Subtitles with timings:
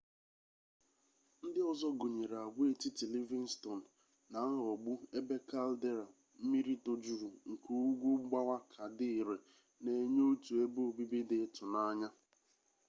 [1.45, 3.79] ndị ọzọ gụnyere agwaetiti livingston
[4.31, 6.05] na nghọgbu ebe caldera
[6.41, 9.35] mmiri tojuru nke ugwu mgbawa ka dị ire
[9.83, 12.09] na-enye otu ebe obibi dị ịtụnanya